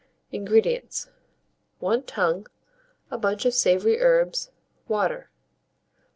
[0.31, 1.11] INGREDIENTS.
[1.77, 2.47] 1 tongue,
[3.11, 4.49] a bunch of savoury herbs,
[4.87, 5.29] water.